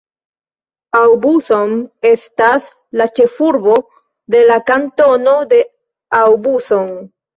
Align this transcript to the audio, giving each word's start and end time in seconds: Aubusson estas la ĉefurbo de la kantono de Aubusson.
Aubusson 0.99 1.75
estas 2.11 2.71
la 3.01 3.07
ĉefurbo 3.19 3.75
de 4.37 4.43
la 4.49 4.59
kantono 4.71 5.37
de 5.53 5.61
Aubusson. 6.23 6.95